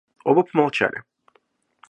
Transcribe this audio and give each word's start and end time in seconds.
Оба 0.25 0.43
помолчали. 0.43 1.03